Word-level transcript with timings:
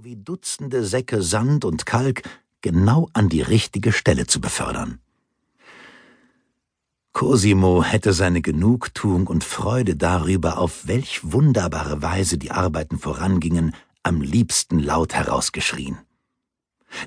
fuhr 0.00 0.04
wie 0.04 0.16
Dutzende 0.16 0.84
Säcke 0.84 1.22
Sand 1.22 1.64
und 1.64 1.84
Kalk 1.84 2.22
genau 2.62 3.08
an 3.12 3.28
die 3.28 3.42
richtige 3.42 3.92
Stelle 3.92 4.26
zu 4.26 4.40
befördern. 4.40 5.00
Cosimo 7.12 7.82
hätte 7.82 8.12
seine 8.12 8.40
Genugtuung 8.40 9.26
und 9.26 9.44
Freude 9.44 9.96
darüber, 9.96 10.58
auf 10.58 10.86
welch 10.86 11.32
wunderbare 11.32 12.02
Weise 12.02 12.38
die 12.38 12.50
Arbeiten 12.50 12.98
vorangingen, 12.98 13.74
am 14.02 14.20
liebsten 14.20 14.78
laut 14.78 15.12
herausgeschrien. 15.12 15.98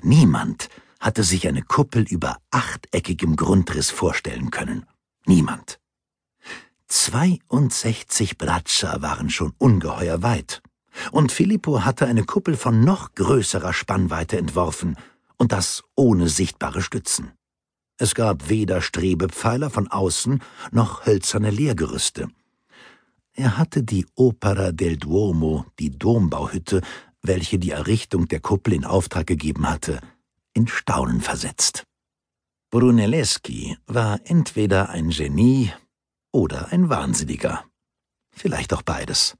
Niemand 0.02 0.68
hatte 1.00 1.24
sich 1.24 1.48
eine 1.48 1.62
Kuppel 1.62 2.04
über 2.04 2.36
achteckigem 2.50 3.36
Grundriss 3.36 3.90
vorstellen 3.90 4.50
können. 4.50 4.86
Niemand. 5.26 5.80
62 6.88 8.38
Braccia 8.38 9.02
waren 9.02 9.30
schon 9.30 9.52
ungeheuer 9.58 10.22
weit. 10.22 10.62
Und 11.12 11.32
Filippo 11.32 11.84
hatte 11.84 12.06
eine 12.06 12.24
Kuppel 12.24 12.56
von 12.56 12.84
noch 12.84 13.14
größerer 13.14 13.72
Spannweite 13.72 14.38
entworfen, 14.38 14.96
und 15.36 15.52
das 15.52 15.82
ohne 15.94 16.28
sichtbare 16.28 16.80
Stützen. 16.82 17.32
Es 17.98 18.14
gab 18.14 18.48
weder 18.48 18.80
Strebepfeiler 18.80 19.70
von 19.70 19.88
außen 19.88 20.42
noch 20.72 21.06
hölzerne 21.06 21.50
Lehrgerüste. 21.50 22.28
Er 23.32 23.56
hatte 23.58 23.82
die 23.82 24.06
Opera 24.14 24.72
del 24.72 24.96
Duomo, 24.96 25.66
die 25.78 25.90
Dombauhütte, 25.90 26.82
welche 27.22 27.58
die 27.58 27.70
Errichtung 27.70 28.28
der 28.28 28.40
Kuppel 28.40 28.74
in 28.74 28.84
Auftrag 28.84 29.26
gegeben 29.26 29.68
hatte, 29.68 30.00
in 30.52 30.68
Staunen 30.68 31.20
versetzt. 31.20 31.84
Brunelleschi 32.70 33.76
war 33.86 34.20
entweder 34.24 34.90
ein 34.90 35.10
Genie 35.10 35.72
oder 36.32 36.72
ein 36.72 36.88
Wahnsinniger. 36.88 37.64
Vielleicht 38.32 38.72
auch 38.72 38.82
beides. 38.82 39.36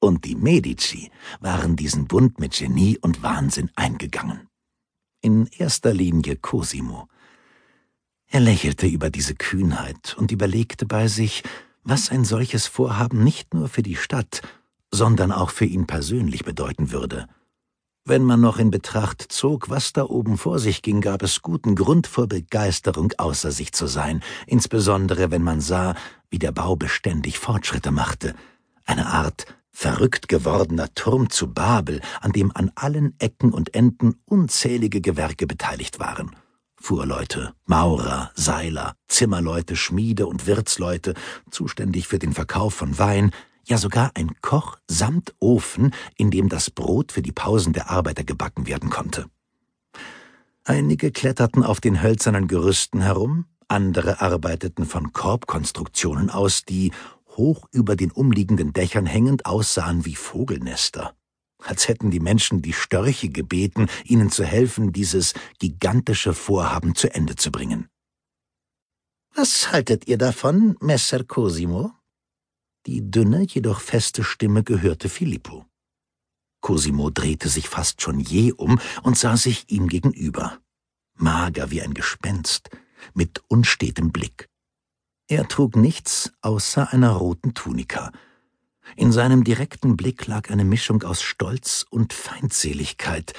Und 0.00 0.24
die 0.24 0.36
Medici 0.36 1.10
waren 1.40 1.74
diesen 1.74 2.06
Bund 2.06 2.38
mit 2.38 2.52
Genie 2.52 2.98
und 2.98 3.22
Wahnsinn 3.22 3.70
eingegangen. 3.74 4.48
In 5.20 5.46
erster 5.46 5.92
Linie 5.92 6.36
Cosimo. 6.36 7.08
Er 8.28 8.40
lächelte 8.40 8.86
über 8.86 9.10
diese 9.10 9.34
Kühnheit 9.34 10.14
und 10.18 10.30
überlegte 10.30 10.86
bei 10.86 11.08
sich, 11.08 11.42
was 11.82 12.10
ein 12.10 12.24
solches 12.24 12.66
Vorhaben 12.66 13.24
nicht 13.24 13.54
nur 13.54 13.68
für 13.68 13.82
die 13.82 13.96
Stadt, 13.96 14.42
sondern 14.92 15.32
auch 15.32 15.50
für 15.50 15.64
ihn 15.64 15.86
persönlich 15.86 16.44
bedeuten 16.44 16.92
würde. 16.92 17.26
Wenn 18.04 18.22
man 18.22 18.40
noch 18.40 18.58
in 18.58 18.70
Betracht 18.70 19.26
zog, 19.28 19.68
was 19.68 19.92
da 19.92 20.04
oben 20.04 20.38
vor 20.38 20.58
sich 20.58 20.82
ging, 20.82 21.00
gab 21.00 21.22
es 21.22 21.42
guten 21.42 21.74
Grund 21.74 22.06
vor 22.06 22.26
Begeisterung 22.26 23.12
außer 23.18 23.50
sich 23.50 23.72
zu 23.72 23.86
sein, 23.86 24.22
insbesondere 24.46 25.30
wenn 25.30 25.42
man 25.42 25.60
sah, 25.60 25.94
wie 26.30 26.38
der 26.38 26.52
Bau 26.52 26.76
beständig 26.76 27.38
Fortschritte 27.38 27.90
machte, 27.90 28.34
eine 28.86 29.06
Art 29.06 29.57
verrückt 29.78 30.28
gewordener 30.28 30.92
Turm 30.96 31.30
zu 31.30 31.52
Babel, 31.52 32.00
an 32.20 32.32
dem 32.32 32.50
an 32.52 32.72
allen 32.74 33.14
Ecken 33.20 33.52
und 33.52 33.76
Enden 33.76 34.16
unzählige 34.24 35.00
Gewerke 35.00 35.46
beteiligt 35.46 36.00
waren. 36.00 36.34
Fuhrleute, 36.80 37.52
Maurer, 37.64 38.32
Seiler, 38.34 38.96
Zimmerleute, 39.06 39.76
Schmiede 39.76 40.26
und 40.26 40.48
Wirtsleute, 40.48 41.14
zuständig 41.52 42.08
für 42.08 42.18
den 42.18 42.32
Verkauf 42.32 42.74
von 42.74 42.98
Wein, 42.98 43.30
ja 43.66 43.78
sogar 43.78 44.10
ein 44.14 44.32
Koch 44.42 44.78
samt 44.88 45.36
Ofen, 45.38 45.94
in 46.16 46.32
dem 46.32 46.48
das 46.48 46.70
Brot 46.70 47.12
für 47.12 47.22
die 47.22 47.30
Pausen 47.30 47.72
der 47.72 47.88
Arbeiter 47.88 48.24
gebacken 48.24 48.66
werden 48.66 48.90
konnte. 48.90 49.26
Einige 50.64 51.12
kletterten 51.12 51.62
auf 51.62 51.80
den 51.80 52.02
hölzernen 52.02 52.48
Gerüsten 52.48 53.00
herum, 53.00 53.44
andere 53.68 54.20
arbeiteten 54.22 54.86
von 54.86 55.12
Korbkonstruktionen 55.12 56.30
aus, 56.30 56.64
die 56.64 56.90
hoch 57.38 57.66
über 57.72 57.96
den 57.96 58.10
umliegenden 58.10 58.74
Dächern 58.74 59.06
hängend 59.06 59.46
aussahen 59.46 60.04
wie 60.04 60.16
Vogelnester. 60.16 61.16
Als 61.62 61.88
hätten 61.88 62.10
die 62.10 62.20
Menschen 62.20 62.60
die 62.60 62.74
Störche 62.74 63.30
gebeten, 63.30 63.88
ihnen 64.04 64.30
zu 64.30 64.44
helfen, 64.44 64.92
dieses 64.92 65.32
gigantische 65.58 66.34
Vorhaben 66.34 66.94
zu 66.94 67.12
Ende 67.12 67.36
zu 67.36 67.50
bringen. 67.50 67.88
Was 69.34 69.72
haltet 69.72 70.06
ihr 70.06 70.18
davon, 70.18 70.76
Messer 70.80 71.24
Cosimo? 71.24 71.92
Die 72.86 73.10
dünne, 73.10 73.42
jedoch 73.42 73.80
feste 73.80 74.24
Stimme 74.24 74.62
gehörte 74.62 75.08
Filippo. 75.08 75.64
Cosimo 76.60 77.10
drehte 77.10 77.48
sich 77.48 77.68
fast 77.68 78.02
schon 78.02 78.20
je 78.20 78.52
um 78.52 78.80
und 79.02 79.18
sah 79.18 79.36
sich 79.36 79.70
ihm 79.70 79.88
gegenüber. 79.88 80.58
Mager 81.14 81.70
wie 81.70 81.82
ein 81.82 81.94
Gespenst, 81.94 82.70
mit 83.14 83.42
unstetem 83.48 84.10
Blick. 84.12 84.48
Er 85.28 85.46
trug 85.46 85.76
nichts 85.76 86.32
außer 86.40 86.92
einer 86.92 87.10
roten 87.10 87.52
Tunika. 87.52 88.10
In 88.96 89.12
seinem 89.12 89.44
direkten 89.44 89.94
Blick 89.94 90.26
lag 90.26 90.50
eine 90.50 90.64
Mischung 90.64 91.02
aus 91.02 91.20
Stolz 91.20 91.84
und 91.90 92.14
Feindseligkeit, 92.14 93.34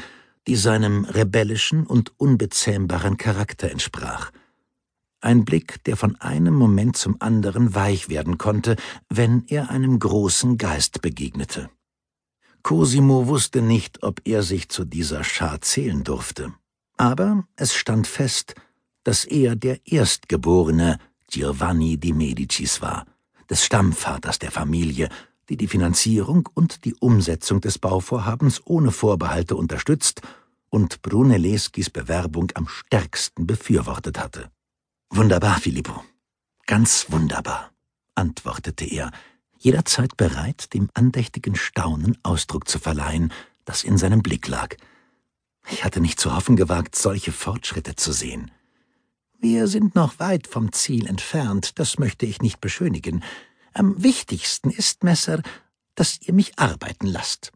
die 0.47 0.55
seinem 0.55 1.05
rebellischen 1.05 1.87
und 1.87 2.13
unbezähmbaren 2.19 3.17
Charakter 3.17 3.71
entsprach. 3.71 4.31
Ein 5.19 5.45
Blick, 5.45 5.83
der 5.83 5.97
von 5.97 6.15
einem 6.21 6.53
Moment 6.53 6.95
zum 6.95 7.17
anderen 7.19 7.73
weich 7.73 8.07
werden 8.07 8.37
konnte, 8.37 8.75
wenn 9.09 9.43
er 9.47 9.71
einem 9.71 9.97
großen 9.97 10.59
Geist 10.59 11.01
begegnete. 11.01 11.71
Cosimo 12.61 13.25
wusste 13.25 13.63
nicht, 13.63 14.03
ob 14.03 14.21
er 14.25 14.43
sich 14.43 14.69
zu 14.69 14.85
dieser 14.85 15.23
Schar 15.23 15.59
zählen 15.61 16.03
durfte. 16.03 16.53
Aber 16.97 17.47
es 17.55 17.73
stand 17.73 18.05
fest, 18.05 18.53
dass 19.03 19.25
er 19.25 19.55
der 19.55 19.79
Erstgeborene 19.87 20.99
Giovanni 21.29 21.97
di 21.97 22.13
Medicis 22.13 22.81
war, 22.81 23.05
des 23.49 23.63
Stammvaters 23.63 24.39
der 24.39 24.51
Familie, 24.51 25.09
die 25.49 25.57
die 25.57 25.67
Finanzierung 25.67 26.47
und 26.53 26.85
die 26.85 26.95
Umsetzung 26.95 27.61
des 27.61 27.79
Bauvorhabens 27.79 28.61
ohne 28.65 28.91
Vorbehalte 28.91 29.55
unterstützt 29.55 30.21
und 30.69 31.01
Brunelleschis 31.01 31.89
Bewerbung 31.89 32.51
am 32.53 32.67
stärksten 32.67 33.47
befürwortet 33.47 34.19
hatte. 34.19 34.51
Wunderbar, 35.09 35.59
Filippo. 35.59 36.03
Ganz 36.67 37.07
wunderbar, 37.09 37.71
antwortete 38.13 38.85
er, 38.85 39.11
jederzeit 39.57 40.15
bereit, 40.17 40.73
dem 40.73 40.89
andächtigen 40.93 41.55
Staunen 41.55 42.17
Ausdruck 42.21 42.67
zu 42.67 42.77
verleihen, 42.77 43.33
das 43.65 43.83
in 43.83 43.97
seinem 43.97 44.21
Blick 44.21 44.47
lag. 44.47 44.75
Ich 45.71 45.83
hatte 45.83 45.99
nicht 45.99 46.19
zu 46.19 46.35
hoffen 46.35 46.55
gewagt, 46.55 46.95
solche 46.95 47.31
Fortschritte 47.31 47.95
zu 47.95 48.11
sehen. 48.11 48.51
Wir 49.41 49.67
sind 49.67 49.95
noch 49.95 50.19
weit 50.19 50.47
vom 50.47 50.73
Ziel 50.73 51.07
entfernt, 51.07 51.79
das 51.79 51.97
möchte 51.97 52.25
ich 52.25 52.41
nicht 52.41 52.59
beschönigen. 52.59 53.23
Am 53.73 54.03
wichtigsten 54.03 54.69
ist, 54.69 55.05
Messer, 55.05 55.41
dass 55.95 56.19
ihr 56.21 56.33
mich 56.33 56.59
arbeiten 56.59 57.07
lasst. 57.07 57.53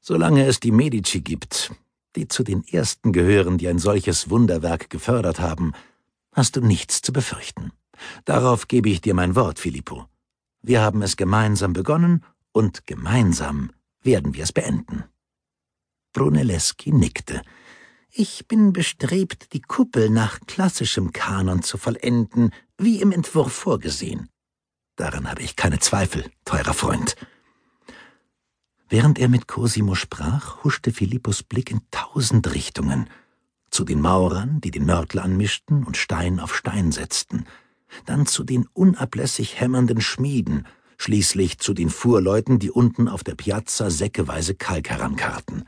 Solange 0.00 0.44
es 0.46 0.58
die 0.58 0.72
Medici 0.72 1.20
gibt, 1.20 1.70
die 2.16 2.26
zu 2.26 2.42
den 2.42 2.66
ersten 2.66 3.12
gehören, 3.12 3.56
die 3.56 3.68
ein 3.68 3.78
solches 3.78 4.30
Wunderwerk 4.30 4.90
gefördert 4.90 5.38
haben, 5.38 5.74
hast 6.32 6.56
du 6.56 6.60
nichts 6.60 7.02
zu 7.02 7.12
befürchten. 7.12 7.70
Darauf 8.24 8.66
gebe 8.66 8.88
ich 8.88 9.00
dir 9.00 9.14
mein 9.14 9.36
Wort, 9.36 9.60
Filippo. 9.60 10.06
Wir 10.60 10.80
haben 10.80 11.02
es 11.02 11.16
gemeinsam 11.16 11.72
begonnen 11.72 12.24
und 12.50 12.84
gemeinsam 12.84 13.70
werden 14.02 14.34
wir 14.34 14.42
es 14.42 14.52
beenden. 14.52 15.04
Brunelleschi 16.12 16.90
nickte. 16.90 17.42
Ich 18.14 18.46
bin 18.46 18.74
bestrebt, 18.74 19.54
die 19.54 19.62
Kuppel 19.62 20.10
nach 20.10 20.38
klassischem 20.46 21.14
Kanon 21.14 21.62
zu 21.62 21.78
vollenden, 21.78 22.52
wie 22.76 23.00
im 23.00 23.10
Entwurf 23.10 23.54
vorgesehen. 23.54 24.28
Daran 24.96 25.30
habe 25.30 25.40
ich 25.40 25.56
keine 25.56 25.78
Zweifel, 25.78 26.30
teurer 26.44 26.74
Freund. 26.74 27.16
Während 28.90 29.18
er 29.18 29.28
mit 29.28 29.48
Cosimo 29.48 29.94
sprach, 29.94 30.62
huschte 30.62 30.92
Philippus 30.92 31.42
Blick 31.42 31.70
in 31.70 31.80
tausend 31.90 32.52
Richtungen. 32.52 33.08
Zu 33.70 33.82
den 33.82 34.02
Maurern, 34.02 34.60
die 34.60 34.70
den 34.70 34.84
Mörtel 34.84 35.20
anmischten 35.20 35.82
und 35.82 35.96
Stein 35.96 36.38
auf 36.38 36.54
Stein 36.54 36.92
setzten, 36.92 37.46
dann 38.04 38.26
zu 38.26 38.44
den 38.44 38.66
unablässig 38.74 39.58
hämmernden 39.58 40.02
Schmieden, 40.02 40.66
schließlich 40.98 41.60
zu 41.60 41.72
den 41.72 41.88
Fuhrleuten, 41.88 42.58
die 42.58 42.70
unten 42.70 43.08
auf 43.08 43.24
der 43.24 43.36
Piazza 43.36 43.88
säckeweise 43.88 44.54
Kalk 44.54 44.90
herankarten. 44.90 45.64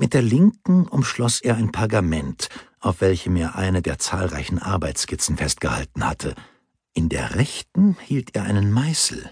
Mit 0.00 0.14
der 0.14 0.22
linken 0.22 0.86
umschloss 0.86 1.40
er 1.40 1.56
ein 1.56 1.72
Pergament, 1.72 2.50
auf 2.78 3.00
welchem 3.00 3.34
er 3.34 3.56
eine 3.56 3.82
der 3.82 3.98
zahlreichen 3.98 4.60
Arbeitsskizzen 4.60 5.36
festgehalten 5.36 6.06
hatte. 6.06 6.36
In 6.94 7.08
der 7.08 7.34
rechten 7.34 7.96
hielt 8.04 8.36
er 8.36 8.44
einen 8.44 8.70
Meißel. 8.70 9.28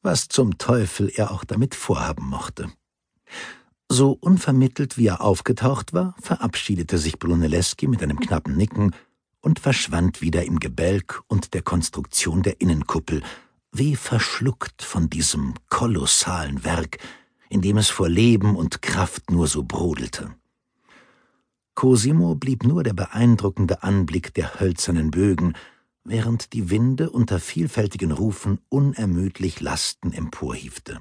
Was 0.00 0.28
zum 0.28 0.56
Teufel 0.56 1.10
er 1.12 1.32
auch 1.32 1.42
damit 1.42 1.74
vorhaben 1.74 2.28
mochte. 2.28 2.70
So 3.88 4.16
unvermittelt 4.20 4.98
wie 4.98 5.08
er 5.08 5.20
aufgetaucht 5.20 5.92
war, 5.92 6.14
verabschiedete 6.20 6.96
sich 6.96 7.18
Brunelleschi 7.18 7.88
mit 7.88 8.00
einem 8.00 8.20
knappen 8.20 8.56
Nicken 8.56 8.94
und 9.40 9.58
verschwand 9.58 10.22
wieder 10.22 10.44
im 10.44 10.60
Gebälk 10.60 11.22
und 11.26 11.54
der 11.54 11.62
Konstruktion 11.62 12.44
der 12.44 12.60
Innenkuppel, 12.60 13.20
wie 13.72 13.96
verschluckt 13.96 14.80
von 14.80 15.10
diesem 15.10 15.54
kolossalen 15.68 16.62
Werk, 16.62 16.98
in 17.50 17.60
dem 17.60 17.78
es 17.78 17.88
vor 17.88 18.08
Leben 18.08 18.56
und 18.56 18.82
Kraft 18.82 19.30
nur 19.30 19.46
so 19.46 19.64
brodelte. 19.64 20.34
Cosimo 21.74 22.34
blieb 22.34 22.64
nur 22.64 22.82
der 22.82 22.94
beeindruckende 22.94 23.82
Anblick 23.82 24.34
der 24.34 24.58
hölzernen 24.58 25.10
Bögen, 25.10 25.54
während 26.04 26.52
die 26.52 26.70
Winde 26.70 27.10
unter 27.10 27.38
vielfältigen 27.38 28.10
Rufen 28.12 28.58
unermüdlich 28.68 29.60
Lasten 29.60 30.12
emporhiefte. 30.12 31.00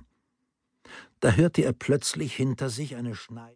Da 1.19 1.31
hörte 1.31 1.63
er 1.63 1.73
plötzlich 1.73 2.35
hinter 2.35 2.69
sich 2.69 2.95
eine 2.95 3.15
Schneid 3.15 3.45